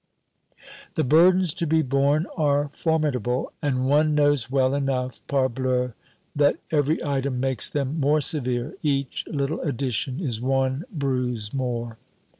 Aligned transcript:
The 0.95 1.03
burdens 1.03 1.53
to 1.53 1.67
be 1.67 1.83
borne 1.83 2.25
are 2.35 2.71
formidable, 2.73 3.53
and 3.61 3.85
one 3.85 4.15
knows 4.15 4.49
well 4.49 4.73
enough, 4.73 5.21
parbleu, 5.27 5.93
that 6.35 6.57
every 6.71 6.97
item 7.05 7.39
makes 7.39 7.69
them 7.69 7.99
more 7.99 8.19
severe, 8.19 8.73
each 8.81 9.27
little 9.27 9.61
addition 9.61 10.19
is 10.19 10.41
one 10.41 10.85
bruise 10.91 11.53
more. 11.53 11.99